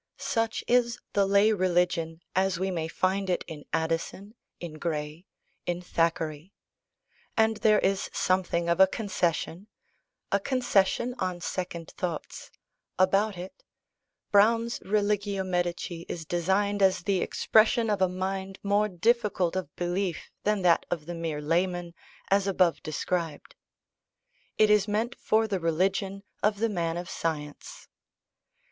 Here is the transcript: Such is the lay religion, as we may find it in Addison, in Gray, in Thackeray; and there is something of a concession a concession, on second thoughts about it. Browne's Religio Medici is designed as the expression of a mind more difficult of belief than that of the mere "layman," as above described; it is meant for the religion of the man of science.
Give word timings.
Such 0.17 0.63
is 0.67 0.97
the 1.13 1.27
lay 1.27 1.51
religion, 1.53 2.23
as 2.35 2.57
we 2.59 2.71
may 2.71 2.87
find 2.87 3.29
it 3.29 3.43
in 3.45 3.65
Addison, 3.71 4.33
in 4.59 4.79
Gray, 4.79 5.27
in 5.67 5.79
Thackeray; 5.79 6.53
and 7.37 7.57
there 7.57 7.77
is 7.77 8.09
something 8.11 8.67
of 8.67 8.79
a 8.79 8.87
concession 8.87 9.67
a 10.31 10.39
concession, 10.39 11.13
on 11.19 11.39
second 11.39 11.91
thoughts 11.91 12.49
about 12.97 13.37
it. 13.37 13.61
Browne's 14.31 14.79
Religio 14.83 15.43
Medici 15.43 16.07
is 16.09 16.25
designed 16.25 16.81
as 16.81 17.03
the 17.03 17.21
expression 17.21 17.87
of 17.87 18.01
a 18.01 18.09
mind 18.09 18.57
more 18.63 18.89
difficult 18.89 19.55
of 19.55 19.75
belief 19.75 20.31
than 20.43 20.63
that 20.63 20.83
of 20.89 21.05
the 21.05 21.13
mere 21.13 21.41
"layman," 21.43 21.93
as 22.31 22.47
above 22.47 22.81
described; 22.81 23.53
it 24.57 24.71
is 24.71 24.87
meant 24.87 25.13
for 25.19 25.47
the 25.47 25.59
religion 25.59 26.23
of 26.41 26.57
the 26.57 26.69
man 26.69 26.97
of 26.97 27.07
science. 27.07 27.87